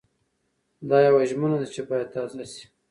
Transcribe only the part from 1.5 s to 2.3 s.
ده چې بايد